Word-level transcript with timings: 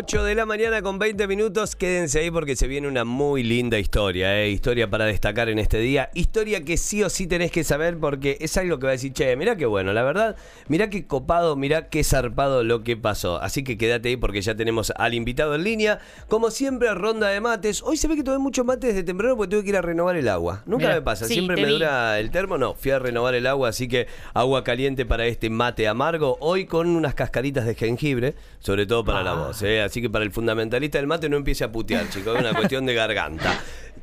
8 0.00 0.22
de 0.22 0.36
la 0.36 0.46
mañana 0.46 0.80
con 0.80 1.00
20 1.00 1.26
minutos. 1.26 1.74
Quédense 1.74 2.20
ahí 2.20 2.30
porque 2.30 2.54
se 2.54 2.68
viene 2.68 2.86
una 2.86 3.04
muy 3.04 3.42
linda 3.42 3.80
historia, 3.80 4.40
¿eh? 4.40 4.48
historia 4.48 4.88
para 4.88 5.06
destacar 5.06 5.48
en 5.48 5.58
este 5.58 5.78
día. 5.78 6.08
Historia 6.14 6.64
que 6.64 6.76
sí 6.76 7.02
o 7.02 7.10
sí 7.10 7.26
tenés 7.26 7.50
que 7.50 7.64
saber 7.64 7.98
porque 7.98 8.38
es 8.40 8.56
algo 8.58 8.78
que 8.78 8.84
va 8.86 8.90
a 8.90 8.92
decir, 8.92 9.12
che, 9.12 9.34
mirá 9.34 9.56
qué 9.56 9.66
bueno, 9.66 9.92
la 9.92 10.04
verdad, 10.04 10.36
mirá 10.68 10.88
qué 10.88 11.04
copado, 11.04 11.56
mirá 11.56 11.88
qué 11.88 12.04
zarpado 12.04 12.62
lo 12.62 12.84
que 12.84 12.96
pasó. 12.96 13.42
Así 13.42 13.64
que 13.64 13.76
quédate 13.76 14.10
ahí 14.10 14.16
porque 14.16 14.40
ya 14.40 14.54
tenemos 14.54 14.92
al 14.94 15.14
invitado 15.14 15.56
en 15.56 15.64
línea. 15.64 15.98
Como 16.28 16.52
siempre, 16.52 16.94
ronda 16.94 17.30
de 17.30 17.40
mates. 17.40 17.82
Hoy 17.82 17.96
se 17.96 18.06
ve 18.06 18.14
que 18.14 18.22
tomé 18.22 18.38
muchos 18.38 18.64
mates 18.64 18.90
desde 18.90 19.02
temprano 19.02 19.36
porque 19.36 19.50
tuve 19.50 19.64
que 19.64 19.70
ir 19.70 19.76
a 19.78 19.82
renovar 19.82 20.14
el 20.14 20.28
agua. 20.28 20.62
Nunca 20.64 20.84
Mirá, 20.84 20.94
me 20.94 21.02
pasa, 21.02 21.26
sí, 21.26 21.34
siempre 21.34 21.56
me 21.56 21.64
vi. 21.64 21.72
dura 21.72 22.20
el 22.20 22.30
termo. 22.30 22.56
No, 22.56 22.74
fui 22.74 22.92
a 22.92 23.00
renovar 23.00 23.34
el 23.34 23.48
agua, 23.48 23.70
así 23.70 23.88
que 23.88 24.06
agua 24.32 24.62
caliente 24.62 25.06
para 25.06 25.26
este 25.26 25.50
mate 25.50 25.88
amargo. 25.88 26.36
Hoy 26.38 26.66
con 26.66 26.86
unas 26.86 27.16
cascaritas 27.16 27.66
de 27.66 27.74
jengibre, 27.74 28.36
sobre 28.60 28.86
todo 28.86 29.04
para 29.04 29.24
la 29.24 29.32
voz. 29.34 29.60
¿eh? 29.62 29.87
Así 29.88 30.02
que 30.02 30.10
para 30.10 30.22
el 30.22 30.30
fundamentalista 30.30 30.98
del 30.98 31.06
mate 31.06 31.30
no 31.30 31.38
empiece 31.38 31.64
a 31.64 31.72
putear, 31.72 32.10
chicos. 32.10 32.34
Es 32.34 32.40
una 32.42 32.52
cuestión 32.52 32.84
de 32.84 32.92
garganta. 32.92 33.58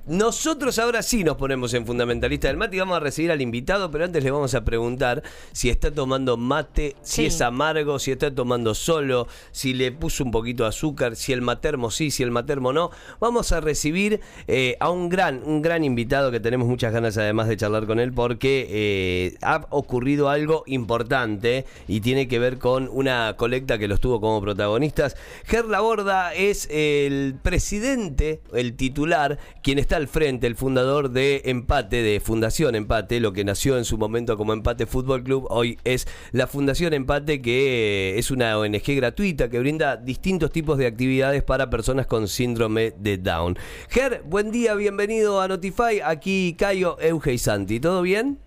Nosotros 0.07 0.77
ahora 0.77 1.01
sí 1.01 1.23
nos 1.23 1.35
ponemos 1.35 1.73
en 1.73 1.83
fundamentalista 1.83 2.47
del 2.47 2.57
mate 2.57 2.75
y 2.75 2.79
vamos 2.79 2.97
a 2.97 2.99
recibir 2.99 3.31
al 3.31 3.41
invitado, 3.41 3.89
pero 3.89 4.05
antes 4.05 4.23
le 4.23 4.29
vamos 4.29 4.53
a 4.53 4.63
preguntar 4.63 5.23
si 5.51 5.71
está 5.71 5.89
tomando 5.91 6.37
mate, 6.37 6.95
si 7.01 7.15
Sí. 7.21 7.25
es 7.25 7.41
amargo, 7.41 7.97
si 7.97 8.11
está 8.11 8.29
tomando 8.33 8.75
solo, 8.75 9.27
si 9.51 9.73
le 9.73 9.91
puso 9.91 10.23
un 10.23 10.29
poquito 10.29 10.61
de 10.61 10.69
azúcar, 10.69 11.15
si 11.15 11.33
el 11.33 11.41
matermo 11.41 11.89
sí, 11.89 12.11
si 12.11 12.21
el 12.21 12.29
matermo 12.29 12.71
no. 12.71 12.91
Vamos 13.19 13.51
a 13.51 13.61
recibir 13.61 14.19
eh, 14.47 14.77
a 14.79 14.91
un 14.91 15.09
gran, 15.09 15.41
un 15.43 15.63
gran 15.63 15.83
invitado 15.83 16.29
que 16.29 16.39
tenemos 16.39 16.67
muchas 16.67 16.93
ganas 16.93 17.17
además 17.17 17.47
de 17.47 17.57
charlar 17.57 17.87
con 17.87 17.99
él 17.99 18.13
porque 18.13 18.67
eh, 18.69 19.37
ha 19.41 19.65
ocurrido 19.71 20.29
algo 20.29 20.63
importante 20.67 21.65
y 21.87 22.01
tiene 22.01 22.27
que 22.27 22.37
ver 22.37 22.59
con 22.59 22.89
una 22.91 23.33
colecta 23.37 23.79
que 23.79 23.87
los 23.87 23.99
tuvo 24.01 24.21
como 24.21 24.39
protagonistas. 24.39 25.15
Ger 25.45 25.65
Laborda 25.65 26.35
es 26.35 26.67
el 26.69 27.35
presidente, 27.41 28.41
el 28.53 28.75
titular, 28.75 29.39
quien 29.63 29.79
está 29.79 29.94
al 29.95 30.07
frente, 30.07 30.45
el 30.45 30.55
fundador 30.55 31.09
de 31.09 31.41
Empate, 31.45 32.03
de 32.03 32.19
Fundación 32.19 32.75
Empate, 32.75 33.19
lo 33.19 33.33
que 33.33 33.43
nació 33.43 33.77
en 33.77 33.85
su 33.85 33.97
momento 33.97 34.37
como 34.37 34.53
Empate 34.53 34.85
Fútbol 34.85 35.23
Club, 35.23 35.47
hoy 35.49 35.79
es 35.83 36.07
la 36.31 36.47
Fundación 36.47 36.93
Empate, 36.93 37.41
que 37.41 38.11
eh, 38.11 38.19
es 38.19 38.29
una 38.29 38.57
ONG 38.59 38.83
gratuita 38.95 39.49
que 39.49 39.59
brinda 39.59 39.97
distintos 39.97 40.51
tipos 40.51 40.77
de 40.77 40.87
actividades 40.87 41.43
para 41.43 41.69
personas 41.69 42.07
con 42.07 42.27
síndrome 42.27 42.93
de 42.97 43.17
Down. 43.17 43.57
Ger, 43.89 44.21
buen 44.25 44.51
día, 44.51 44.75
bienvenido 44.75 45.41
a 45.41 45.47
Notify. 45.47 46.01
Aquí 46.03 46.55
Cayo, 46.57 46.97
Euge 46.99 47.33
y 47.33 47.37
Santi. 47.37 47.79
¿Todo 47.79 48.01
bien? 48.01 48.39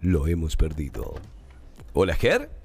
Lo 0.00 0.26
hemos 0.28 0.56
perdido. 0.56 1.16
Hola, 1.92 2.14
Ger. 2.14 2.57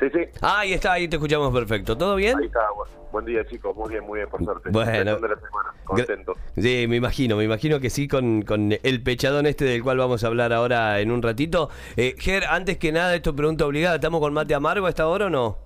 Sí, 0.00 0.06
sí. 0.12 0.20
Ah, 0.40 0.60
ahí 0.60 0.72
está, 0.72 0.92
ahí 0.92 1.06
te 1.08 1.16
escuchamos 1.16 1.52
perfecto. 1.52 1.96
¿Todo 1.96 2.16
bien? 2.16 2.38
Ahí 2.38 2.46
está. 2.46 2.60
bu- 2.70 2.86
Buen 3.12 3.24
día, 3.26 3.44
chicos. 3.46 3.74
Muy 3.76 3.90
bien, 3.90 4.04
muy 4.04 4.18
bien, 4.20 4.28
por 4.30 4.42
suerte. 4.44 4.70
Bueno. 4.70 4.90
Empezando 4.90 5.28
la 5.28 5.34
semana. 5.36 5.74
Contento. 5.84 6.34
Sí, 6.56 6.86
me 6.88 6.96
imagino, 6.96 7.36
me 7.36 7.44
imagino 7.44 7.80
que 7.80 7.90
sí, 7.90 8.06
con, 8.08 8.42
con 8.42 8.72
el 8.82 9.02
pechadón 9.02 9.46
este 9.46 9.64
del 9.64 9.82
cual 9.82 9.98
vamos 9.98 10.22
a 10.24 10.28
hablar 10.28 10.52
ahora 10.52 11.00
en 11.00 11.10
un 11.10 11.20
ratito. 11.20 11.70
Eh, 11.96 12.14
Ger, 12.18 12.44
antes 12.48 12.78
que 12.78 12.92
nada, 12.92 13.14
esto 13.14 13.30
es 13.30 13.36
pregunta 13.36 13.66
obligada. 13.66 13.96
¿Estamos 13.96 14.20
con 14.20 14.32
mate 14.32 14.54
amargo 14.54 14.86
a 14.86 14.90
esta 14.90 15.06
hora 15.08 15.26
o 15.26 15.30
no? 15.30 15.58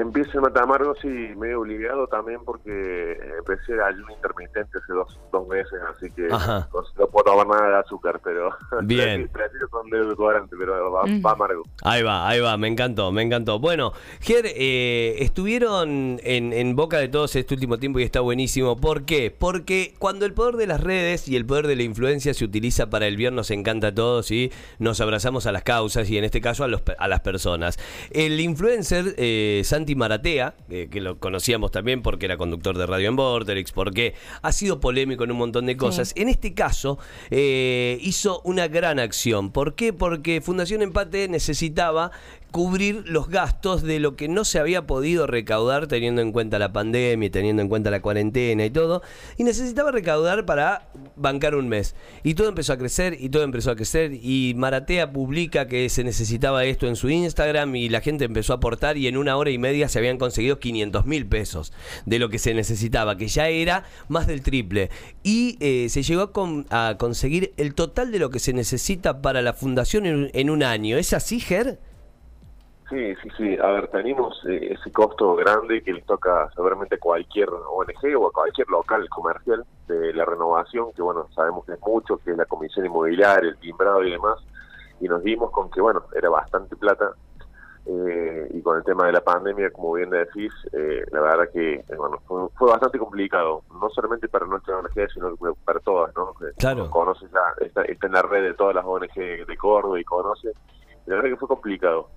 Empiezo 0.00 0.30
el 0.34 0.40
matamargo, 0.40 0.94
sí, 1.00 1.06
medio 1.08 1.60
obligado 1.60 2.08
también 2.08 2.40
porque 2.44 3.16
empecé 3.38 3.80
ayuno 3.80 4.12
intermitente 4.12 4.78
hace 4.82 4.92
dos, 4.92 5.20
dos 5.32 5.46
meses, 5.46 5.74
así 5.94 6.10
que 6.10 6.22
no, 6.22 6.66
no 6.98 7.06
puedo 7.06 7.24
tomar 7.24 7.46
nada 7.46 7.68
de 7.76 7.76
azúcar, 7.78 8.20
pero 8.24 8.50
Bien. 8.82 9.28
prefiero- 9.32 9.68
con 9.70 9.86
edulcorante, 9.94 10.56
pero 10.58 10.90
va, 10.90 11.02
va 11.24 11.30
amargo. 11.32 11.62
Ahí 11.82 12.02
va, 12.02 12.28
ahí 12.28 12.40
va, 12.40 12.56
me 12.56 12.66
encantó, 12.68 13.12
me 13.12 13.22
encantó. 13.22 13.58
Bueno, 13.60 13.92
Ger, 14.20 14.46
eh, 14.46 15.14
estuvieron 15.20 16.18
en, 16.24 16.52
en 16.52 16.74
boca 16.74 16.98
de 16.98 17.08
todos 17.08 17.36
este 17.36 17.54
último 17.54 17.78
tiempo 17.78 18.00
y 18.00 18.02
está 18.02 18.20
buenísimo. 18.20 18.76
¿Por 18.76 19.04
qué? 19.04 19.34
Porque 19.36 19.94
cuando 20.00 20.26
el 20.26 20.32
poder 20.32 20.56
de 20.56 20.66
las 20.66 20.80
redes 20.82 21.28
y 21.28 21.36
el 21.36 21.46
poder 21.46 21.66
de 21.68 21.76
la 21.76 21.82
influencia 21.84 22.34
se 22.34 22.44
utiliza 22.44 22.90
para 22.90 23.06
el 23.06 23.16
bien, 23.16 23.34
nos 23.36 23.50
encanta 23.52 23.88
a 23.88 23.94
todos 23.94 24.30
y 24.32 24.50
nos 24.80 25.00
abrazamos 25.00 25.46
a 25.46 25.52
las 25.52 25.62
causas 25.62 26.10
y 26.10 26.18
en 26.18 26.24
este 26.24 26.40
caso 26.40 26.64
a, 26.64 26.68
los, 26.68 26.82
a 26.98 27.06
las 27.08 27.20
personas. 27.20 27.78
El 28.10 28.40
influencer 28.40 29.14
eh, 29.18 29.62
Santi 29.64 29.83
Maratea, 29.94 30.54
eh, 30.70 30.88
que 30.90 31.00
lo 31.00 31.18
conocíamos 31.18 31.70
también 31.70 32.02
porque 32.02 32.26
era 32.26 32.36
conductor 32.36 32.78
de 32.78 32.86
Radio 32.86 33.08
en 33.08 33.16
Vorterix, 33.16 33.72
porque 33.72 34.14
ha 34.42 34.52
sido 34.52 34.80
polémico 34.80 35.24
en 35.24 35.32
un 35.32 35.38
montón 35.38 35.66
de 35.66 35.76
cosas. 35.76 36.12
En 36.16 36.28
este 36.28 36.54
caso, 36.54 36.98
eh, 37.30 37.98
hizo 38.00 38.40
una 38.44 38.68
gran 38.68 38.98
acción. 38.98 39.50
¿Por 39.50 39.74
qué? 39.74 39.92
Porque 39.92 40.40
Fundación 40.40 40.82
Empate 40.82 41.28
necesitaba 41.28 42.10
cubrir 42.54 43.02
los 43.08 43.28
gastos 43.30 43.82
de 43.82 43.98
lo 43.98 44.14
que 44.14 44.28
no 44.28 44.44
se 44.44 44.60
había 44.60 44.86
podido 44.86 45.26
recaudar 45.26 45.88
teniendo 45.88 46.22
en 46.22 46.30
cuenta 46.30 46.60
la 46.60 46.72
pandemia 46.72 47.28
teniendo 47.28 47.62
en 47.62 47.68
cuenta 47.68 47.90
la 47.90 48.00
cuarentena 48.00 48.64
y 48.64 48.70
todo. 48.70 49.02
Y 49.36 49.42
necesitaba 49.42 49.90
recaudar 49.90 50.46
para 50.46 50.86
bancar 51.16 51.56
un 51.56 51.68
mes. 51.68 51.96
Y 52.22 52.34
todo 52.34 52.48
empezó 52.48 52.72
a 52.72 52.76
crecer 52.78 53.16
y 53.18 53.28
todo 53.30 53.42
empezó 53.42 53.72
a 53.72 53.74
crecer. 53.74 54.12
Y 54.22 54.54
Maratea 54.56 55.12
publica 55.12 55.66
que 55.66 55.88
se 55.88 56.04
necesitaba 56.04 56.64
esto 56.64 56.86
en 56.86 56.94
su 56.94 57.10
Instagram 57.10 57.74
y 57.74 57.88
la 57.88 58.00
gente 58.00 58.24
empezó 58.24 58.52
a 58.52 58.56
aportar 58.56 58.98
y 58.98 59.08
en 59.08 59.16
una 59.16 59.36
hora 59.36 59.50
y 59.50 59.58
media 59.58 59.88
se 59.88 59.98
habían 59.98 60.16
conseguido 60.18 60.60
500 60.60 61.06
mil 61.06 61.26
pesos 61.26 61.72
de 62.06 62.20
lo 62.20 62.28
que 62.28 62.38
se 62.38 62.54
necesitaba, 62.54 63.16
que 63.16 63.26
ya 63.26 63.48
era 63.48 63.82
más 64.06 64.28
del 64.28 64.42
triple. 64.42 64.90
Y 65.24 65.56
eh, 65.58 65.88
se 65.88 66.04
llegó 66.04 66.22
a, 66.22 66.32
con- 66.32 66.66
a 66.70 66.94
conseguir 67.00 67.52
el 67.56 67.74
total 67.74 68.12
de 68.12 68.20
lo 68.20 68.30
que 68.30 68.38
se 68.38 68.52
necesita 68.52 69.22
para 69.22 69.42
la 69.42 69.54
fundación 69.54 70.06
en, 70.06 70.30
en 70.34 70.50
un 70.50 70.62
año. 70.62 70.96
¿Es 70.98 71.12
así, 71.14 71.40
Ger? 71.40 71.80
Sí, 72.90 73.14
sí, 73.22 73.28
sí. 73.36 73.56
A 73.62 73.68
ver, 73.68 73.88
tenemos 73.88 74.44
eh, 74.46 74.74
ese 74.78 74.92
costo 74.92 75.34
grande 75.36 75.82
que 75.82 75.92
le 75.94 76.02
toca 76.02 76.50
seguramente 76.54 76.96
a 76.96 76.98
cualquier 76.98 77.48
ONG 77.48 78.16
o 78.18 78.28
a 78.28 78.32
cualquier 78.32 78.68
local 78.68 79.08
comercial 79.08 79.64
de 79.88 80.12
la 80.12 80.24
renovación, 80.26 80.92
que 80.92 81.00
bueno, 81.02 81.26
sabemos 81.34 81.64
que 81.64 81.72
es 81.72 81.80
mucho, 81.80 82.18
que 82.18 82.32
es 82.32 82.36
la 82.36 82.44
comisión 82.44 82.84
inmobiliaria, 82.84 83.48
el 83.50 83.56
timbrado 83.58 84.04
y 84.04 84.10
demás, 84.10 84.38
y 85.00 85.08
nos 85.08 85.22
dimos 85.22 85.50
con 85.50 85.70
que, 85.70 85.80
bueno, 85.80 86.04
era 86.14 86.28
bastante 86.28 86.76
plata. 86.76 87.12
eh, 87.86 88.48
y 88.54 88.62
con 88.62 88.78
el 88.78 88.84
tema 88.84 89.04
de 89.06 89.12
la 89.12 89.20
pandemia, 89.20 89.70
como 89.70 89.92
bien 89.92 90.08
decís, 90.08 90.50
eh, 90.72 91.04
la 91.12 91.20
verdad 91.20 91.50
que 91.52 91.74
eh, 91.74 91.84
bueno, 91.98 92.18
fue, 92.26 92.48
fue 92.56 92.70
bastante 92.70 92.98
complicado, 92.98 93.62
no 93.78 93.90
solamente 93.90 94.26
para 94.28 94.46
nuestra 94.46 94.78
ONG, 94.78 95.10
sino 95.12 95.34
para 95.66 95.80
todas, 95.80 96.14
¿no? 96.16 96.32
Que 96.34 96.46
Claro. 96.58 96.90
Conoces 96.90 97.30
la, 97.32 97.42
está, 97.60 97.82
está 97.82 98.06
en 98.06 98.14
la 98.14 98.22
red 98.22 98.42
de 98.42 98.54
todas 98.54 98.74
las 98.74 98.86
ONG 98.86 99.14
de 99.46 99.56
Córdoba 99.58 100.00
y 100.00 100.04
conoce, 100.04 100.48
la 101.06 101.16
verdad 101.16 101.30
que 101.30 101.36
fue 101.36 101.48
complicado. 101.48 102.08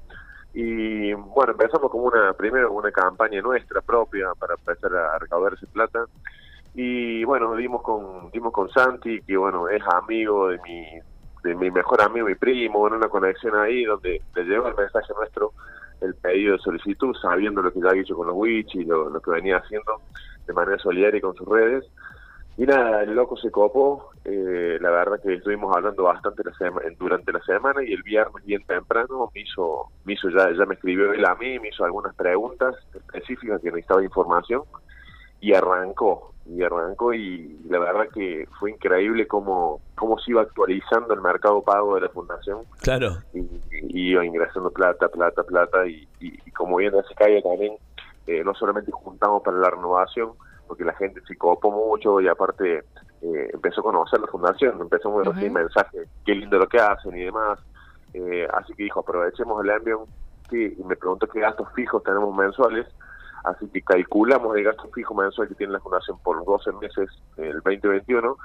Y 0.60 1.14
bueno, 1.14 1.52
empezamos 1.52 1.92
como 1.92 2.06
una, 2.06 2.34
primero 2.34 2.72
una 2.72 2.92
campaña 2.92 3.40
nuestra 3.44 3.80
propia 3.80 4.30
para 4.40 4.56
empezar 4.56 4.92
a 4.96 5.20
recaudar 5.20 5.54
plata. 5.72 6.06
Y 6.74 7.24
bueno, 7.26 7.56
dimos 7.56 7.84
con, 7.84 8.32
dimos 8.32 8.52
con 8.52 8.68
Santi, 8.72 9.22
que 9.22 9.38
bueno, 9.38 9.70
es 9.70 9.84
amigo 9.88 10.48
de 10.48 10.58
mi, 10.64 10.84
de 11.44 11.54
mi 11.54 11.70
mejor 11.70 12.02
amigo, 12.02 12.26
mi 12.26 12.34
primo, 12.34 12.80
bueno, 12.80 12.98
una 12.98 13.08
conexión 13.08 13.56
ahí 13.56 13.84
donde 13.84 14.20
le 14.34 14.44
llegó 14.46 14.68
el 14.70 14.76
mensaje 14.76 15.14
nuestro, 15.16 15.54
el 16.02 16.16
pedido 16.16 16.54
de 16.54 16.64
solicitud, 16.64 17.16
sabiendo 17.22 17.62
lo 17.62 17.72
que 17.72 17.80
ya 17.80 17.90
había 17.90 18.02
hecho 18.02 18.16
con 18.16 18.26
los 18.26 18.36
Witch 18.36 18.78
y 18.78 18.84
lo, 18.84 19.12
lo 19.12 19.22
que 19.22 19.30
venía 19.30 19.58
haciendo 19.58 20.02
de 20.48 20.54
manera 20.54 20.80
solidaria 20.80 21.22
con 21.22 21.36
sus 21.36 21.48
redes. 21.48 21.86
Y 22.58 22.66
nada, 22.66 23.04
el 23.04 23.14
loco 23.16 23.38
se 23.38 23.52
copó. 23.52 24.10
eh, 24.26 24.78
la 24.82 24.90
verdad 24.90 25.22
que 25.24 25.36
estuvimos 25.36 25.74
hablando 25.76 26.04
bastante 26.04 26.44
la 26.44 26.52
sema- 26.54 26.82
durante 27.00 27.32
la 27.32 27.40
semana 27.42 27.82
y 27.84 27.94
el 27.94 28.04
viernes 28.04 28.44
bien 28.44 28.62
temprano 28.66 29.32
me 29.34 29.42
hizo, 29.42 29.92
me 30.04 30.14
hizo 30.14 30.28
ya, 30.30 30.52
ya 30.52 30.66
me 30.66 30.74
escribió 30.74 31.14
él 31.14 31.24
a 31.26 31.36
mí, 31.36 31.60
me 31.60 31.70
hizo 31.70 31.86
algunas 31.86 32.14
preguntas 32.16 32.76
específicas 32.94 33.62
que 33.62 33.68
necesitaba 33.70 34.04
información 34.04 34.64
y 35.40 35.54
arrancó. 35.54 36.34
Y 36.46 36.62
arrancó 36.64 37.14
y 37.14 37.58
la 37.70 37.78
verdad 37.80 38.08
que 38.14 38.48
fue 38.60 38.72
increíble 38.72 39.28
cómo, 39.28 39.82
cómo 39.96 40.18
se 40.18 40.32
iba 40.32 40.42
actualizando 40.42 41.14
el 41.14 41.22
mercado 41.22 41.62
pago 41.62 41.96
de 41.96 42.02
la 42.02 42.10
fundación 42.10 42.66
Claro. 42.82 43.18
y, 43.34 43.40
y 43.72 44.12
iba 44.12 44.26
ingresando 44.26 44.72
plata, 44.72 45.08
plata, 45.10 45.44
plata 45.44 45.86
y, 45.88 46.08
y- 46.20 46.38
y 46.46 46.52
como 46.52 46.78
bien 46.78 46.96
hace 46.96 47.14
Calle 47.16 47.42
también, 47.42 47.78
eh, 48.26 48.44
no 48.44 48.54
solamente 48.56 48.92
juntamos 48.92 49.42
para 49.44 49.58
la 49.58 49.70
renovación, 49.70 50.32
porque 50.68 50.84
la 50.84 50.94
gente 50.94 51.22
se 51.28 51.38
copó 51.38 51.72
mucho 51.72 52.20
y 52.22 52.28
aparte 52.28 52.84
eh, 53.22 53.50
empezó 53.54 53.82
a 53.82 53.86
conocer 53.86 54.20
la 54.20 54.28
fundación, 54.28 54.80
empezamos 54.80 55.26
a 55.26 55.32
recibir 55.32 55.52
mensajes, 55.52 56.08
qué 56.26 56.36
lindo 56.36 56.58
lo 56.58 56.68
que 56.68 56.80
hacen 56.80 57.16
y 57.18 57.24
demás, 57.24 57.60
eh, 58.14 58.48
así 58.54 58.74
que 58.74 58.84
dijo, 58.84 59.00
aprovechemos 59.00 59.64
el 59.64 59.72
envío 59.72 60.06
y 60.52 60.84
me 60.84 60.96
preguntó 60.96 61.28
qué 61.28 61.40
gastos 61.40 61.68
fijos 61.74 62.04
tenemos 62.04 62.36
mensuales, 62.36 62.88
así 63.44 63.68
que 63.68 63.82
calculamos 63.82 64.56
el 64.56 64.64
gasto 64.64 64.90
fijo 64.94 65.14
mensual 65.14 65.48
que 65.48 65.56
tiene 65.56 65.74
la 65.74 65.80
fundación 65.80 66.18
por 66.20 66.38
los 66.38 66.46
12 66.46 66.72
meses 66.74 67.10
del 67.36 67.54
2021, 67.56 68.38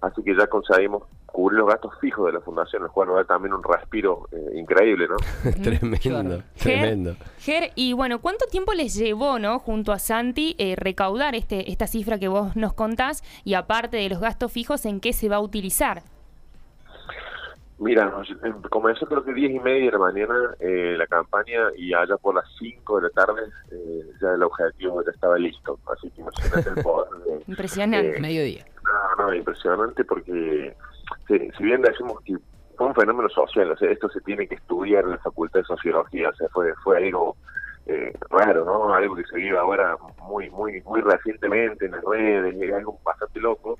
así 0.00 0.22
que 0.22 0.34
ya 0.36 0.46
conseguimos 0.46 1.04
cubrir 1.26 1.58
los 1.58 1.68
gastos 1.68 1.92
fijos 2.00 2.26
de 2.26 2.32
la 2.32 2.40
fundación, 2.40 2.82
lo 2.82 2.92
cual 2.92 3.08
nos 3.08 3.16
da 3.16 3.24
también 3.24 3.54
un 3.54 3.62
respiro 3.62 4.28
eh, 4.32 4.58
increíble, 4.58 5.06
¿no? 5.08 5.16
tremendo, 5.62 6.42
tremendo. 6.58 7.16
Ger, 7.38 7.70
y 7.74 7.92
bueno, 7.92 8.20
¿cuánto 8.20 8.46
tiempo 8.46 8.72
les 8.74 8.94
llevó, 8.94 9.38
no, 9.38 9.58
junto 9.58 9.92
a 9.92 9.98
Santi, 9.98 10.56
eh, 10.58 10.74
recaudar 10.76 11.34
este, 11.34 11.70
esta 11.70 11.86
cifra 11.86 12.18
que 12.18 12.28
vos 12.28 12.56
nos 12.56 12.72
contás 12.72 13.22
y 13.44 13.54
aparte 13.54 13.96
de 13.96 14.08
los 14.08 14.20
gastos 14.20 14.52
fijos, 14.52 14.84
en 14.86 15.00
qué 15.00 15.12
se 15.12 15.28
va 15.28 15.36
a 15.36 15.40
utilizar? 15.40 16.02
Mira, 17.80 18.12
em, 18.44 18.60
comenzó 18.68 19.06
creo 19.06 19.24
que 19.24 19.32
10 19.32 19.52
y 19.52 19.58
media 19.58 19.86
de 19.86 19.92
la 19.92 19.98
mañana 19.98 20.54
eh, 20.60 20.96
la 20.98 21.06
campaña 21.06 21.70
y 21.78 21.94
allá 21.94 22.18
por 22.18 22.34
las 22.34 22.44
5 22.58 22.96
de 23.00 23.02
la 23.04 23.10
tarde 23.10 23.42
eh, 23.70 24.02
ya 24.20 24.34
el 24.34 24.42
objetivo 24.42 25.02
ya 25.02 25.10
estaba 25.10 25.38
listo. 25.38 25.78
Así 25.90 26.10
que 26.10 26.20
imagínate 26.20 26.68
el 26.68 26.82
poder. 26.82 27.08
impresionante. 27.48 28.20
Mediodía. 28.20 28.66
No, 28.84 29.24
no, 29.24 29.34
impresionante 29.34 30.04
porque 30.04 30.74
si, 31.26 31.62
bien 31.62 31.82
decimos 31.82 32.20
que 32.24 32.36
fue 32.76 32.86
un 32.86 32.94
fenómeno 32.94 33.28
social, 33.28 33.70
o 33.70 33.76
sea, 33.76 33.90
esto 33.90 34.08
se 34.08 34.20
tiene 34.22 34.46
que 34.46 34.54
estudiar 34.54 35.04
en 35.04 35.10
la 35.10 35.18
Facultad 35.18 35.60
de 35.60 35.66
Sociología, 35.66 36.30
o 36.30 36.34
sea, 36.34 36.48
fue, 36.48 36.74
fue 36.82 36.98
algo 36.98 37.36
eh, 37.86 38.12
raro, 38.30 38.64
¿no? 38.64 38.94
Algo 38.94 39.16
que 39.16 39.24
se 39.24 39.36
vive 39.36 39.58
ahora 39.58 39.96
muy, 40.22 40.48
muy, 40.50 40.80
muy 40.82 41.00
recientemente 41.00 41.86
en 41.86 41.92
las 41.92 42.04
redes, 42.04 42.72
algo 42.72 42.98
bastante 43.04 43.40
loco. 43.40 43.78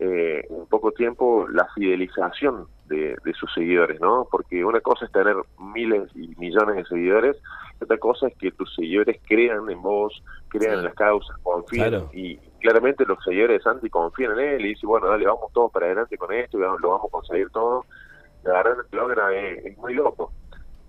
Eh, 0.00 0.44
en 0.50 0.66
poco 0.66 0.90
tiempo 0.90 1.46
la 1.48 1.68
fidelización 1.74 2.66
de, 2.86 3.16
sus 3.38 3.52
seguidores, 3.54 4.00
¿no? 4.00 4.26
Porque 4.30 4.64
una 4.64 4.80
cosa 4.80 5.04
es 5.04 5.12
tener 5.12 5.36
miles 5.58 6.10
y 6.14 6.34
millones 6.36 6.76
de 6.76 6.84
seguidores, 6.84 7.36
otra 7.80 7.96
cosa 7.98 8.28
es 8.28 8.36
que 8.36 8.50
tus 8.50 8.74
seguidores 8.74 9.20
crean 9.26 9.70
en 9.70 9.80
vos, 9.80 10.22
crean 10.48 10.78
en 10.78 10.84
las 10.84 10.94
causas, 10.94 11.36
confían 11.42 12.08
y 12.12 12.38
claramente 12.64 13.04
los 13.04 13.22
seguidores 13.22 13.58
de 13.58 13.62
Santi 13.62 13.90
confían 13.90 14.32
en 14.32 14.38
él 14.38 14.64
y 14.64 14.68
dicen, 14.70 14.88
bueno, 14.88 15.06
dale, 15.06 15.26
vamos 15.26 15.52
todos 15.52 15.70
para 15.70 15.84
adelante 15.84 16.16
con 16.16 16.32
esto 16.32 16.56
y 16.56 16.60
lo 16.62 16.70
vamos 16.70 17.08
a 17.08 17.10
conseguir 17.10 17.50
todo. 17.50 17.84
La 18.42 18.54
verdad 18.54 18.84
que 18.90 18.96
logra 18.96 19.36
es 19.36 19.76
muy 19.76 19.92
loco. 19.92 20.32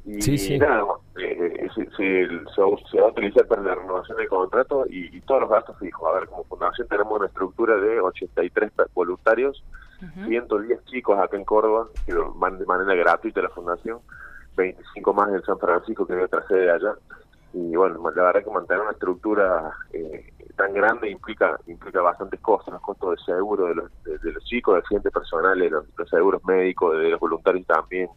Y, 0.06 0.58
nada, 0.58 0.86
eh, 1.20 1.68
se, 1.76 1.90
se, 1.92 3.00
va 3.02 3.08
a 3.08 3.10
utilizar 3.10 3.46
para 3.48 3.62
la 3.62 3.76
renovación 3.76 4.18
del 4.18 4.30
contrato 4.30 4.86
y, 4.88 5.20
todos 5.22 5.42
los 5.42 5.50
gastos 5.50 5.78
fijos. 5.80 6.10
A 6.10 6.18
ver, 6.18 6.30
como 6.30 6.46
fundación 6.46 6.88
tenemos 6.88 7.12
una 7.12 7.28
estructura 7.28 7.76
de 7.76 8.00
83 8.00 8.72
voluntarios, 8.94 9.62
110 10.26 10.86
chicos 10.86 11.20
acá 11.20 11.36
en 11.36 11.44
Córdoba 11.44 11.88
que 12.06 12.14
van 12.36 12.58
de 12.58 12.66
manera 12.66 12.94
gratuita 12.96 13.42
a 13.42 13.44
la 13.44 13.50
fundación, 13.50 14.00
25 14.56 15.14
más 15.14 15.30
en 15.34 15.42
San 15.44 15.60
Francisco 15.60 16.08
que 16.08 16.14
hay 16.14 16.22
otra 16.22 16.48
sede 16.48 16.72
allá. 16.72 16.96
Y 17.58 17.74
bueno, 17.74 18.02
la 18.14 18.24
verdad 18.24 18.44
que 18.44 18.52
mantener 18.52 18.82
una 18.82 18.92
estructura 18.92 19.72
eh, 19.94 20.30
tan 20.58 20.74
grande 20.74 21.10
implica 21.10 21.58
implica 21.68 22.02
bastantes 22.02 22.42
costos, 22.42 22.74
los 22.74 22.82
costos 22.82 23.12
de 23.12 23.34
seguro 23.34 23.68
de 23.68 23.76
los, 23.76 24.04
de, 24.04 24.34
los 24.34 24.44
chicos, 24.44 24.76
de 24.76 24.82
gente 24.90 25.10
personal, 25.10 25.58
de 25.58 25.70
los, 25.70 25.86
seguros 26.10 26.44
médicos, 26.44 26.98
de 26.98 27.12
los 27.12 27.20
voluntarios 27.20 27.66
también 27.66 28.10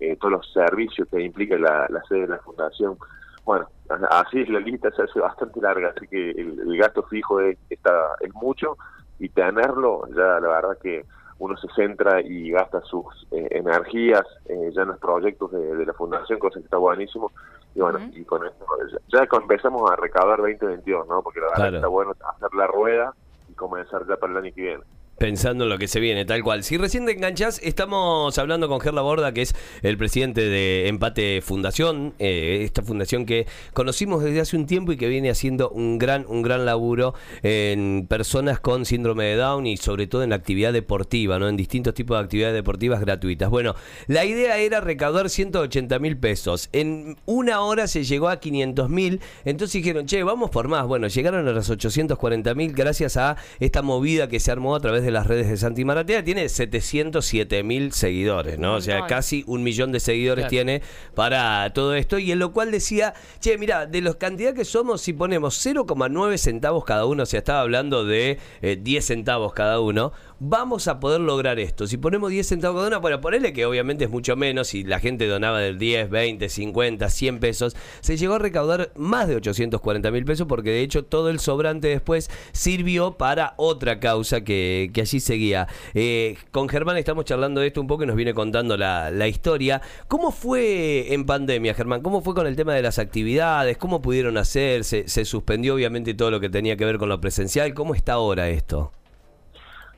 eh, 0.00 0.16
todos 0.16 0.32
los 0.32 0.52
servicios 0.52 1.06
que 1.08 1.22
implica 1.22 1.56
la, 1.56 1.86
sede 2.08 2.22
de 2.22 2.26
la 2.28 2.38
fundación. 2.38 2.98
Bueno, 3.44 3.68
así 4.10 4.40
es 4.40 4.48
la 4.48 4.58
lista, 4.58 4.90
se 4.90 5.02
hace 5.02 5.20
bastante 5.20 5.60
larga, 5.60 5.92
así 5.96 6.08
que 6.08 6.32
el, 6.32 6.76
gasto 6.76 7.04
fijo 7.04 7.38
es, 7.38 7.58
está, 7.70 8.16
es 8.18 8.34
mucho 8.34 8.76
y 9.20 9.28
tenerlo, 9.28 10.08
ya 10.08 10.40
la 10.40 10.48
verdad 10.48 10.78
que 10.82 11.04
uno 11.40 11.56
se 11.56 11.68
centra 11.74 12.20
y 12.20 12.50
gasta 12.50 12.80
sus 12.82 13.06
eh, 13.30 13.48
energías 13.50 14.24
eh, 14.46 14.70
ya 14.74 14.82
en 14.82 14.88
los 14.88 14.98
proyectos 14.98 15.50
de, 15.52 15.86
la 15.86 15.94
fundación, 15.94 16.38
cosa 16.38 16.58
que 16.58 16.66
está 16.66 16.76
buenísimo. 16.76 17.32
Y 17.74 17.80
bueno, 17.80 18.00
y 18.12 18.24
con 18.24 18.44
esto 18.46 18.66
ya, 19.08 19.28
empezamos 19.30 19.90
a 19.90 19.96
recaudar 19.96 20.38
2022, 20.38 21.06
¿no? 21.08 21.22
Porque 21.22 21.40
la 21.40 21.48
verdad 21.48 21.74
está 21.74 21.86
bueno 21.86 22.12
hacer 22.12 22.54
la 22.54 22.66
rueda 22.66 23.14
y 23.48 23.54
comenzar 23.54 24.06
ya 24.08 24.16
para 24.16 24.32
el 24.32 24.38
año 24.38 24.54
que 24.54 24.60
viene. 24.62 24.82
Pensando 25.20 25.64
en 25.64 25.70
lo 25.70 25.76
que 25.76 25.86
se 25.86 26.00
viene, 26.00 26.24
tal 26.24 26.42
cual. 26.42 26.64
Si 26.64 26.78
recién 26.78 27.04
te 27.04 27.12
enganchás, 27.12 27.60
estamos 27.62 28.38
hablando 28.38 28.68
con 28.68 28.80
Gerla 28.80 29.02
Borda, 29.02 29.34
que 29.34 29.42
es 29.42 29.54
el 29.82 29.98
presidente 29.98 30.48
de 30.48 30.88
Empate 30.88 31.42
Fundación, 31.42 32.14
eh, 32.18 32.62
esta 32.64 32.80
fundación 32.80 33.26
que 33.26 33.46
conocimos 33.74 34.24
desde 34.24 34.40
hace 34.40 34.56
un 34.56 34.64
tiempo 34.64 34.92
y 34.92 34.96
que 34.96 35.08
viene 35.08 35.28
haciendo 35.28 35.68
un 35.68 35.98
gran, 35.98 36.24
un 36.26 36.40
gran 36.40 36.64
laburo 36.64 37.12
en 37.42 38.06
personas 38.08 38.60
con 38.60 38.86
síndrome 38.86 39.24
de 39.24 39.36
Down 39.36 39.66
y 39.66 39.76
sobre 39.76 40.06
todo 40.06 40.22
en 40.22 40.30
la 40.30 40.36
actividad 40.36 40.72
deportiva, 40.72 41.38
¿no? 41.38 41.50
En 41.50 41.56
distintos 41.58 41.92
tipos 41.92 42.16
de 42.16 42.24
actividades 42.24 42.54
deportivas 42.54 43.02
gratuitas. 43.02 43.50
Bueno, 43.50 43.74
la 44.06 44.24
idea 44.24 44.56
era 44.56 44.80
recaudar 44.80 45.28
180 45.28 45.98
mil 45.98 46.16
pesos. 46.16 46.70
En 46.72 47.18
una 47.26 47.60
hora 47.60 47.88
se 47.88 48.04
llegó 48.04 48.30
a 48.30 48.40
500 48.40 48.88
mil. 48.88 49.20
Entonces 49.44 49.82
dijeron, 49.82 50.06
che, 50.06 50.22
vamos 50.22 50.48
por 50.48 50.68
más. 50.68 50.86
Bueno, 50.86 51.08
llegaron 51.08 51.46
a 51.46 51.52
los 51.52 51.68
840 51.68 52.54
mil 52.54 52.72
gracias 52.72 53.18
a 53.18 53.36
esta 53.58 53.82
movida 53.82 54.26
que 54.26 54.40
se 54.40 54.50
armó 54.50 54.74
a 54.74 54.80
través 54.80 55.02
de 55.02 55.09
las 55.10 55.26
redes 55.26 55.48
de 55.48 55.56
Santi 55.56 55.84
Maratea, 55.84 56.24
tiene 56.24 56.48
707 56.48 57.62
mil 57.62 57.92
seguidores, 57.92 58.58
¿no? 58.58 58.74
O 58.74 58.80
sea, 58.80 59.06
casi 59.06 59.44
un 59.46 59.62
millón 59.62 59.92
de 59.92 60.00
seguidores 60.00 60.48
tiene 60.48 60.82
para 61.14 61.72
todo 61.72 61.94
esto. 61.94 62.18
Y 62.18 62.32
en 62.32 62.38
lo 62.38 62.52
cual 62.52 62.70
decía, 62.70 63.14
che, 63.40 63.58
mira, 63.58 63.86
de 63.86 64.00
los 64.00 64.16
cantidad 64.16 64.54
que 64.54 64.64
somos, 64.64 65.00
si 65.00 65.12
ponemos 65.12 65.64
0,9 65.64 66.36
centavos 66.36 66.84
cada 66.84 67.06
uno, 67.06 67.22
o 67.22 67.26
sea, 67.26 67.38
estaba 67.38 67.60
hablando 67.60 68.04
de 68.04 68.38
10 68.62 68.86
eh, 68.86 69.06
centavos 69.06 69.52
cada 69.52 69.80
uno, 69.80 70.12
vamos 70.40 70.88
a 70.88 70.98
poder 70.98 71.20
lograr 71.20 71.60
esto. 71.60 71.86
Si 71.86 71.98
ponemos 71.98 72.30
10 72.30 72.46
centavos 72.46 72.78
cada 72.78 72.88
uno, 72.88 73.00
bueno, 73.00 73.20
ponerle 73.20 73.52
que 73.52 73.66
obviamente 73.66 74.04
es 74.04 74.10
mucho 74.10 74.34
menos, 74.36 74.74
y 74.74 74.82
la 74.82 74.98
gente 74.98 75.26
donaba 75.26 75.60
del 75.60 75.78
10, 75.78 76.10
20, 76.10 76.48
50, 76.48 77.08
100 77.10 77.38
pesos, 77.38 77.76
se 78.00 78.16
llegó 78.16 78.34
a 78.34 78.38
recaudar 78.38 78.90
más 78.96 79.28
de 79.28 79.36
840 79.36 80.10
mil 80.10 80.24
pesos 80.24 80.46
porque 80.48 80.70
de 80.70 80.80
hecho 80.80 81.04
todo 81.04 81.28
el 81.28 81.38
sobrante 81.38 81.88
después 81.88 82.30
sirvió 82.52 83.12
para 83.12 83.54
otra 83.58 84.00
causa 84.00 84.40
que, 84.40 84.90
que 84.92 85.02
allí 85.02 85.20
seguía. 85.20 85.68
Eh, 85.94 86.36
con 86.50 86.68
Germán 86.68 86.96
estamos 86.96 87.26
charlando 87.26 87.60
de 87.60 87.68
esto 87.68 87.80
un 87.80 87.86
poco 87.86 88.04
y 88.04 88.06
nos 88.06 88.16
viene 88.16 88.32
contando 88.32 88.76
la, 88.76 89.10
la 89.10 89.28
historia. 89.28 89.82
¿Cómo 90.08 90.32
fue 90.32 91.12
en 91.12 91.26
pandemia, 91.26 91.74
Germán? 91.74 92.00
¿Cómo 92.00 92.22
fue 92.22 92.34
con 92.34 92.46
el 92.46 92.56
tema 92.56 92.74
de 92.74 92.82
las 92.82 92.98
actividades? 92.98 93.76
¿Cómo 93.76 94.00
pudieron 94.00 94.38
hacer? 94.38 94.84
Se, 94.84 95.06
se 95.06 95.24
suspendió 95.26 95.74
obviamente 95.74 96.14
todo 96.14 96.30
lo 96.30 96.40
que 96.40 96.48
tenía 96.48 96.76
que 96.76 96.86
ver 96.86 96.96
con 96.96 97.10
lo 97.10 97.20
presencial. 97.20 97.74
¿Cómo 97.74 97.94
está 97.94 98.14
ahora 98.14 98.48
esto? 98.48 98.92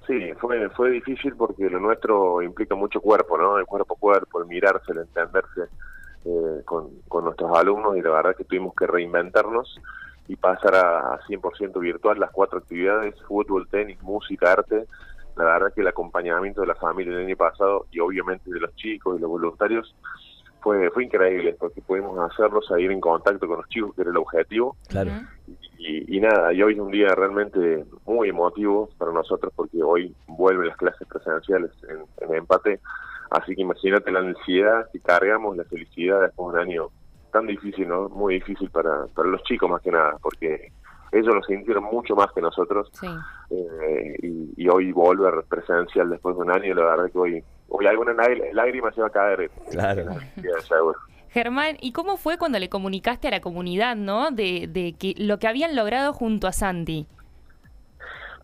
Sí, 0.07 0.33
fue, 0.41 0.69
fue 0.71 0.91
difícil 0.91 1.35
porque 1.37 1.71
lo 1.71 1.79
nuestro 1.79 2.43
implica 2.43 2.75
mucho 2.75 3.01
cuerpo, 3.01 3.39
¿no? 3.39 3.59
El 3.59 3.67
cuerpo 3.67 3.95
a 3.95 3.99
cuerpo, 3.99 4.41
el 4.41 4.47
mirarse, 4.47 4.93
el 4.93 4.99
entenderse 4.99 5.63
eh, 6.25 6.63
con, 6.65 6.91
con 7.09 7.25
nuestros 7.25 7.57
alumnos 7.57 7.97
y 7.97 8.01
la 8.01 8.11
verdad 8.11 8.37
que 8.37 8.45
tuvimos 8.45 8.75
que 8.75 8.87
reinventarnos 8.87 9.81
y 10.29 10.37
pasar 10.37 10.75
a, 10.75 11.21
100% 11.29 11.79
virtual 11.81 12.19
las 12.19 12.31
cuatro 12.31 12.59
actividades, 12.59 13.15
fútbol, 13.27 13.69
tenis, 13.69 14.01
música, 14.03 14.53
arte. 14.53 14.87
La 15.37 15.45
verdad 15.45 15.73
que 15.75 15.81
el 15.81 15.89
acompañamiento 15.89 16.61
de 16.61 16.67
la 16.67 16.75
familia 16.75 17.15
el 17.17 17.27
año 17.27 17.37
pasado 17.37 17.87
y 17.91 18.01
obviamente 18.01 18.51
de 18.51 18.61
los 18.61 18.75
chicos 18.77 19.19
y 19.19 19.21
los 19.21 19.31
voluntarios 19.31 19.95
fue 20.61 20.91
fue 20.91 21.05
increíble 21.05 21.57
porque 21.59 21.81
pudimos 21.81 22.19
hacerlos 22.31 22.71
a 22.71 22.79
ir 22.79 22.91
en 22.91 23.01
contacto 23.01 23.47
con 23.47 23.59
los 23.59 23.69
chicos, 23.69 23.95
que 23.95 24.03
era 24.03 24.11
el 24.11 24.17
objetivo. 24.17 24.77
Claro. 24.89 25.11
Y, 25.47 25.57
nada, 26.21 26.53
y 26.53 26.63
hoy 26.63 26.75
es 26.75 26.81
un 26.81 26.91
día 26.91 27.15
realmente 27.15 27.85
muy 28.07 28.29
emotivo 28.29 28.89
para 28.99 29.13
nosotros 29.13 29.53
porque 29.55 29.83
hoy 29.83 30.15
vuelven 30.27 30.69
las 30.69 30.77
clases 30.77 31.07
presenciales 31.09 31.71
en, 31.89 32.29
en 32.29 32.35
empate. 32.35 32.81
Así 33.31 33.55
que 33.55 33.63
imagínate 33.63 34.13
la 34.13 34.21
ansiedad 34.21 34.89
que 34.93 35.01
cargamos, 35.01 35.57
la 35.57 35.65
felicidad 35.65 36.21
después 36.21 36.53
de 36.55 36.61
un 36.61 36.69
año 36.69 36.89
tan 37.33 37.47
difícil, 37.47 37.89
¿no? 37.89 38.09
Muy 38.11 38.35
difícil 38.35 38.71
para, 38.71 39.07
para 39.15 39.29
los 39.29 39.43
chicos 39.45 39.69
más 39.69 39.81
que 39.83 39.91
nada, 39.91 40.17
porque 40.23 40.71
ellos 41.13 41.35
lo 41.35 41.43
sintieron 41.43 41.85
mucho 41.85 42.15
más 42.15 42.31
que 42.33 42.41
nosotros. 42.41 42.91
Eh, 43.51 44.17
y, 44.57 44.69
hoy 44.69 44.93
volver 44.93 45.45
presencial 45.49 46.09
después 46.09 46.37
de 46.37 46.43
un 46.43 46.51
año, 46.51 46.75
la 46.75 46.85
verdad 46.85 47.11
que 47.11 47.19
hoy, 47.19 47.45
hoy 47.69 47.87
alguna 47.87 48.15
lágrima 48.53 48.93
se 48.93 49.01
va 49.01 49.09
a 49.09 49.11
caer. 49.11 49.51
Claro. 49.71 50.05
Germán, 51.33 51.77
¿y 51.81 51.93
cómo 51.93 52.17
fue 52.17 52.39
cuando 52.39 52.59
le 52.59 52.69
comunicaste 52.69 53.29
a 53.29 53.31
la 53.31 53.41
comunidad, 53.41 53.97
no? 53.97 54.31
De, 54.31 54.69
de 54.69 54.95
que 54.99 55.15
lo 55.17 55.39
que 55.39 55.49
habían 55.49 55.75
logrado 55.75 56.13
junto 56.13 56.47
a 56.47 56.53
Santi. 56.53 57.07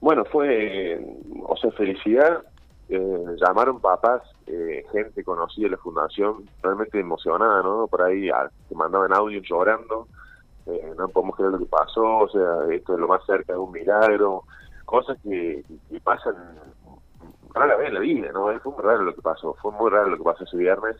Bueno, 0.00 0.24
fue, 0.24 1.00
o 1.42 1.56
sea, 1.56 1.70
felicidad. 1.72 2.42
Eh, 2.88 3.26
llamaron 3.36 3.80
papás, 3.80 4.22
eh, 4.46 4.84
gente 4.92 5.22
conocida 5.22 5.66
de 5.66 5.72
la 5.72 5.76
fundación, 5.76 6.48
realmente 6.62 6.98
emocionada, 6.98 7.62
¿no? 7.62 7.86
Por 7.86 8.00
ahí 8.02 8.30
a, 8.30 8.50
te 8.68 8.74
mandaban 8.74 9.12
audio 9.12 9.42
llorando 9.42 10.08
eh, 10.68 10.94
no 10.98 11.08
podemos 11.08 11.34
creer 11.36 11.52
lo 11.52 11.58
que 11.58 11.66
pasó, 11.66 12.18
o 12.18 12.28
sea, 12.28 12.74
esto 12.74 12.92
es 12.92 13.00
lo 13.00 13.08
más 13.08 13.24
cerca 13.24 13.54
de 13.54 13.58
un 13.58 13.72
milagro, 13.72 14.44
cosas 14.84 15.16
que, 15.22 15.64
pasan 16.04 16.34
rara 17.54 17.76
vez 17.76 17.88
en 17.88 17.94
la 17.94 18.00
vida, 18.00 18.30
¿no? 18.32 18.46
Fue 18.60 18.72
muy 18.72 18.82
raro 18.82 19.02
lo 19.02 19.14
que 19.14 19.22
pasó, 19.22 19.54
fue 19.62 19.72
muy 19.72 19.90
raro 19.90 20.10
lo 20.10 20.18
que 20.18 20.24
pasó 20.24 20.44
ese 20.44 20.58
viernes, 20.58 20.96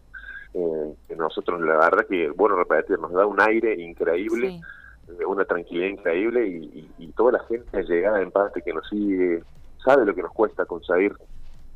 eh, 0.54 0.94
nosotros 1.16 1.60
la 1.60 1.76
verdad 1.76 2.06
que, 2.08 2.30
bueno, 2.30 2.56
repetir, 2.56 2.98
nos 2.98 3.12
da 3.12 3.26
un 3.26 3.40
aire 3.40 3.74
increíble, 3.80 4.60
eh, 5.08 5.24
una 5.26 5.44
tranquilidad 5.44 5.88
increíble 5.88 6.46
y, 6.46 6.90
y, 6.98 7.12
toda 7.12 7.32
la 7.32 7.44
gente 7.44 7.82
llegada 7.82 8.20
en 8.20 8.30
parte 8.30 8.62
que 8.62 8.72
nos 8.72 8.88
sigue, 8.88 9.42
sabe 9.84 10.04
lo 10.04 10.14
que 10.14 10.22
nos 10.22 10.32
cuesta 10.32 10.64
conseguir 10.66 11.14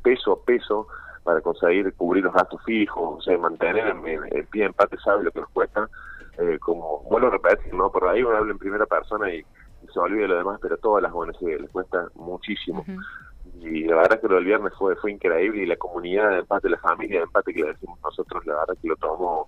peso 0.03 0.33
a 0.33 0.45
peso 0.45 0.87
para 1.23 1.41
conseguir 1.41 1.93
cubrir 1.93 2.23
los 2.23 2.33
gastos 2.33 2.61
fijos, 2.63 3.19
o 3.19 3.21
sea, 3.21 3.37
mantener 3.37 3.95
el, 4.31 4.45
pie 4.47 4.65
en 4.65 4.73
parte 4.73 4.97
sabe 4.97 5.23
lo 5.23 5.31
que 5.31 5.39
nos 5.39 5.49
cuesta 5.49 5.89
eh, 6.37 6.57
como 6.59 6.99
vuelvo 7.03 7.27
a 7.27 7.31
repetir, 7.31 7.73
¿no? 7.73 7.91
Por 7.91 8.07
ahí 8.07 8.23
uno 8.23 8.35
habla 8.35 8.51
en 8.51 8.57
primera 8.57 8.85
persona 8.85 9.33
y, 9.33 9.43
se 9.93 9.99
olvida 9.99 10.21
de 10.21 10.27
lo 10.29 10.37
demás, 10.37 10.59
pero 10.61 10.77
todas 10.77 11.03
las 11.03 11.11
ONG 11.13 11.41
les 11.41 11.69
cuesta 11.69 12.07
muchísimo. 12.15 12.85
Y 13.63 13.83
la 13.85 13.95
verdad 13.95 14.19
que 14.19 14.27
lo 14.27 14.35
del 14.35 14.45
viernes 14.45 14.73
fue 14.77 14.95
fue 14.97 15.11
increíble 15.11 15.63
y 15.63 15.65
la 15.65 15.77
comunidad 15.77 16.29
de 16.31 16.39
empate, 16.39 16.69
la 16.69 16.77
familia 16.77 17.19
de 17.19 17.23
empate 17.23 17.53
que 17.53 17.63
decimos 17.63 17.99
nosotros, 18.03 18.45
la 18.45 18.55
verdad 18.55 18.77
que 18.81 18.87
lo 18.87 18.95
tomó 18.97 19.47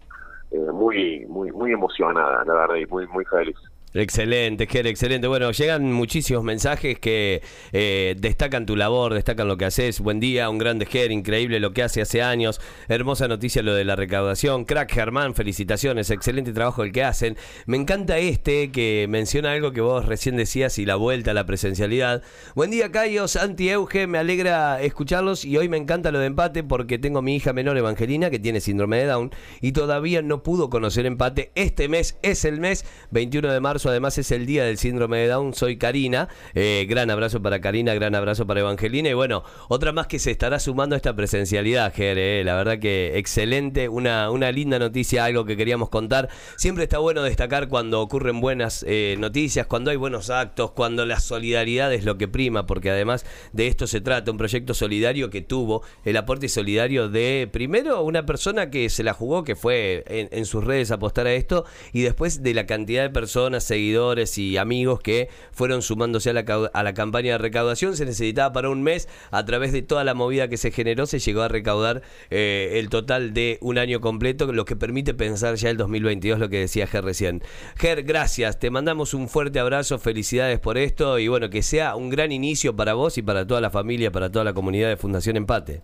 eh, 0.52 0.58
muy 0.58 1.26
muy 1.28 1.52
muy 1.52 1.72
emocionada, 1.74 2.44
la 2.46 2.54
verdad, 2.54 2.76
y 2.76 2.86
muy 2.86 3.08
muy 3.08 3.26
feliz. 3.26 3.58
Excelente, 3.98 4.68
Ger, 4.68 4.88
excelente. 4.88 5.26
Bueno, 5.26 5.52
llegan 5.54 5.90
muchísimos 5.94 6.44
mensajes 6.44 7.00
que 7.00 7.42
eh, 7.72 8.16
destacan 8.20 8.66
tu 8.66 8.76
labor, 8.76 9.14
destacan 9.14 9.48
lo 9.48 9.56
que 9.56 9.64
haces. 9.64 10.02
Buen 10.02 10.20
día, 10.20 10.50
un 10.50 10.58
grande 10.58 10.86
Ger, 10.86 11.14
increíble 11.14 11.62
lo 11.62 11.72
que 11.72 11.82
hace 11.82 12.02
hace 12.02 12.22
años. 12.22 12.60
Hermosa 12.90 13.30
noticia 13.30 13.64
lo 13.64 13.74
de 13.74 13.86
la 13.86 13.96
recaudación. 13.96 14.66
Crack 14.66 14.92
Germán, 14.92 15.34
felicitaciones, 15.34 16.10
excelente 16.10 16.52
trabajo 16.52 16.84
el 16.84 16.92
que 16.92 17.06
hacen. 17.06 17.38
Me 17.68 17.78
encanta 17.78 18.18
este 18.18 18.70
que 18.70 19.06
menciona 19.08 19.54
algo 19.54 19.72
que 19.72 19.80
vos 19.80 20.06
recién 20.06 20.36
decías 20.36 20.78
y 20.78 20.86
la 20.86 20.98
vuelta 20.98 21.32
a 21.32 21.34
la 21.34 21.46
presencialidad. 21.46 22.22
Buen 22.54 22.72
día, 22.72 22.92
Cayo, 22.92 23.30
Santi 23.30 23.70
Euge, 23.70 24.08
me 24.08 24.18
alegra 24.18 24.82
escucharlos 24.82 25.46
y 25.46 25.56
hoy 25.56 25.70
me 25.70 25.78
encanta 25.78 26.12
lo 26.12 26.20
de 26.20 26.26
empate 26.26 26.64
porque 26.64 27.00
tengo 27.00 27.22
mi 27.22 27.38
hija 27.38 27.54
menor 27.54 27.78
Evangelina 27.78 28.30
que 28.30 28.40
tiene 28.40 28.60
síndrome 28.60 28.98
de 28.98 29.06
Down 29.06 29.32
y 29.62 29.72
todavía 29.72 30.22
no 30.22 30.44
pudo 30.44 30.70
conocer 30.70 31.06
empate. 31.06 31.54
Este 31.56 31.88
mes 31.88 32.18
es 32.24 32.44
el 32.44 32.60
mes 32.60 32.84
21 33.12 33.54
de 33.54 33.62
marzo 33.62 33.85
además 33.90 34.18
es 34.18 34.32
el 34.32 34.46
día 34.46 34.64
del 34.64 34.78
síndrome 34.78 35.20
de 35.20 35.28
Down. 35.28 35.54
Soy 35.54 35.78
Karina. 35.78 36.30
Eh, 36.54 36.86
gran 36.90 37.10
abrazo 37.10 37.42
para 37.42 37.62
Karina, 37.62 37.94
gran 37.94 38.16
abrazo 38.16 38.46
para 38.48 38.60
Evangelina. 38.62 39.10
Y 39.10 39.14
bueno, 39.14 39.44
otra 39.68 39.92
más 39.92 40.08
que 40.08 40.20
se 40.20 40.32
estará 40.32 40.60
sumando 40.60 40.96
a 40.96 40.98
esta 40.98 41.16
presencialidad, 41.16 41.94
Jere. 41.94 42.42
Eh, 42.42 42.44
la 42.44 42.56
verdad 42.56 42.80
que 42.80 43.18
excelente, 43.18 43.90
una, 43.90 44.32
una 44.32 44.52
linda 44.52 44.80
noticia, 44.80 45.26
algo 45.26 45.46
que 45.46 45.58
queríamos 45.58 45.90
contar. 45.90 46.30
Siempre 46.58 46.84
está 46.84 47.00
bueno 47.00 47.24
destacar 47.24 47.68
cuando 47.68 48.02
ocurren 48.02 48.42
buenas 48.42 48.84
eh, 48.88 49.16
noticias, 49.20 49.68
cuando 49.68 49.92
hay 49.92 49.98
buenos 49.98 50.30
actos, 50.30 50.72
cuando 50.72 51.06
la 51.06 51.20
solidaridad 51.20 51.94
es 51.94 52.06
lo 52.06 52.18
que 52.18 52.28
prima, 52.28 52.66
porque 52.66 52.90
además 52.90 53.26
de 53.54 53.68
esto 53.68 53.88
se 53.88 54.02
trata, 54.02 54.32
un 54.32 54.38
proyecto 54.38 54.74
solidario 54.74 55.30
que 55.30 55.42
tuvo 55.42 55.84
el 56.04 56.18
aporte 56.18 56.50
solidario 56.50 57.10
de, 57.10 57.50
primero, 57.52 58.04
una 58.04 58.26
persona 58.26 58.70
que 58.70 58.90
se 58.90 59.04
la 59.04 59.14
jugó, 59.14 59.44
que 59.44 59.56
fue 59.56 60.04
en, 60.08 60.46
sus 60.46 60.64
redes 60.64 60.92
a 60.92 60.96
apostar 60.96 61.28
a 61.28 61.34
esto, 61.34 61.66
y 61.94 62.02
después 62.02 62.44
de 62.44 62.54
la 62.54 62.66
cantidad 62.66 63.04
de 63.04 63.10
personas, 63.10 63.65
seguidores 63.66 64.38
y 64.38 64.58
amigos 64.58 65.00
que 65.00 65.30
fueron 65.52 65.82
sumándose 65.82 66.30
a 66.30 66.34
la, 66.34 66.70
a 66.74 66.84
la 66.84 66.94
campaña 66.94 67.34
de 67.34 67.38
recaudación. 67.38 67.96
Se 67.96 68.06
necesitaba 68.06 68.54
para 68.54 68.70
un 68.70 68.84
mes, 68.84 69.10
a 69.32 69.44
través 69.46 69.72
de 69.72 69.82
toda 69.82 70.04
la 70.04 70.14
movida 70.14 70.48
que 70.48 70.58
se 70.58 70.72
generó, 70.72 71.06
se 71.06 71.20
llegó 71.20 71.42
a 71.42 71.48
recaudar 71.48 72.02
eh, 72.30 72.80
el 72.80 72.90
total 72.90 73.34
de 73.34 73.58
un 73.62 73.78
año 73.78 74.02
completo, 74.02 74.52
lo 74.52 74.66
que 74.66 74.76
permite 74.76 75.14
pensar 75.14 75.56
ya 75.56 75.70
el 75.70 75.78
2022, 75.78 76.40
lo 76.40 76.50
que 76.50 76.60
decía 76.60 76.88
Ger 76.88 77.04
recién. 77.04 77.42
Ger, 77.76 78.04
gracias, 78.04 78.60
te 78.60 78.70
mandamos 78.70 79.14
un 79.14 79.28
fuerte 79.28 79.60
abrazo, 79.60 80.00
felicidades 80.00 80.60
por 80.60 80.78
esto 80.78 81.20
y 81.20 81.28
bueno, 81.28 81.50
que 81.50 81.62
sea 81.62 81.96
un 81.96 82.10
gran 82.10 82.32
inicio 82.32 82.76
para 82.76 82.94
vos 82.94 83.18
y 83.18 83.22
para 83.22 83.46
toda 83.46 83.62
la 83.62 83.70
familia, 83.70 84.12
para 84.12 84.32
toda 84.32 84.46
la 84.46 84.54
comunidad 84.54 84.90
de 84.90 84.98
Fundación 84.98 85.38
Empate. 85.38 85.82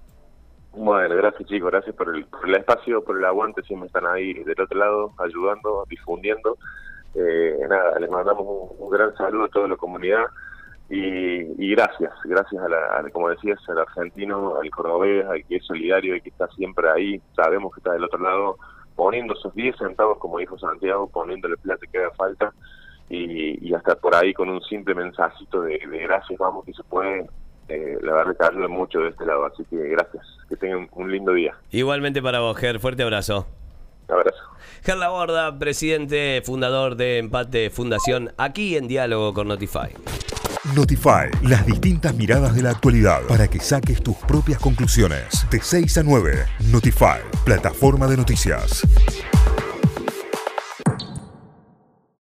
Bueno, 0.74 1.16
gracias 1.18 1.50
chicos, 1.50 1.70
gracias 1.70 1.96
por 1.96 2.16
el, 2.16 2.26
por 2.26 2.48
el 2.48 2.56
espacio, 2.56 3.04
por 3.04 3.18
el 3.18 3.26
aguante, 3.26 3.62
siempre 3.64 3.88
están 3.88 4.06
ahí 4.06 4.34
del 4.34 4.60
otro 4.62 4.80
lado, 4.80 5.14
ayudando, 5.18 5.86
difundiendo 5.90 6.58
eh, 7.16 7.58
nada, 7.70 8.00
les 8.00 8.10
mandamos 8.10 8.46
un, 8.78 8.90
gran 8.90 9.16
saludo 9.16 9.46
a 9.46 9.50
toda 9.50 9.68
la 9.68 9.76
comunidad 9.76 10.26
y, 10.90 11.72
gracias, 11.72 12.12
gracias 12.26 12.62
a, 12.62 12.68
la, 12.68 13.10
como 13.14 13.30
decías, 13.30 13.58
al 13.70 13.80
argentino, 13.80 14.58
al 14.62 14.70
cordobés, 14.70 15.26
al 15.26 15.46
que 15.46 15.56
es 15.56 15.66
solidario 15.66 16.16
y 16.16 16.22
que 16.22 16.30
está 16.30 16.48
siempre 16.50 16.90
ahí, 16.90 17.22
sabemos 17.34 17.74
que 17.74 17.80
está 17.80 17.94
del 17.94 18.04
otro 18.04 18.20
lado, 18.20 18.58
poniendo 18.96 19.34
esos 19.34 19.54
10 19.56 19.78
centavos, 19.78 20.18
como 20.18 20.40
dijo 20.40 20.60
Santiago, 20.60 21.08
poniéndole 21.08 21.56
plata 21.58 21.86
que 21.90 21.98
haga 21.98 22.12
falta 22.12 22.54
y, 23.10 23.74
hasta 23.74 23.96
por 23.96 24.16
ahí 24.16 24.34
con 24.34 24.50
un 24.50 24.62
simple 24.64 24.96
mensajito 24.96 25.62
de, 25.62 25.78
gracias, 25.78 26.38
vamos 26.38 26.66
que 26.66 26.74
se 26.74 26.84
puede, 26.84 27.26
eh, 27.70 27.98
la 28.02 28.14
verdad 28.14 28.38
que 28.38 28.46
ayuda 28.46 28.68
mucho 28.68 29.00
de 29.00 29.10
este 29.10 29.26
lado, 29.26 29.46
así 29.46 29.64
que 29.70 29.78
gracias, 29.78 30.26
que 30.50 30.56
tengan 30.56 30.90
un 30.94 31.12
lindo 31.12 31.34
día. 31.34 31.56
Igualmente 31.72 32.22
para 32.22 32.40
vos, 32.40 32.58
Ger, 32.58 32.80
fuerte 32.80 33.04
abrazo. 33.04 33.48
Un 34.12 34.18
abrazo. 34.18 34.40
Gerla 34.84 35.10
Borda, 35.10 35.58
presidente, 35.58 36.42
fundador 36.44 36.96
de 36.98 37.20
Empate 37.20 37.70
Fundación, 37.70 38.34
aquí 38.38 38.76
en 38.76 38.88
Diálogo 38.88 39.34
con 39.34 39.48
Notify. 39.48 39.90
Notify, 40.76 41.30
las 41.44 41.66
distintas 41.66 42.14
miradas 42.16 42.54
de 42.54 42.62
la 42.62 42.72
actualidad 42.72 43.22
para 43.28 43.48
que 43.48 43.60
saques 43.60 44.04
tus 44.04 44.18
propias 44.18 44.60
conclusiones. 44.60 45.48
De 45.50 45.62
6 45.62 45.98
a 46.00 46.04
9, 46.04 46.46
Notify, 46.72 47.22
plataforma 47.46 48.08
de 48.08 48.18
noticias. 48.18 48.84